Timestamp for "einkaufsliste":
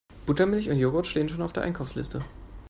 1.61-2.25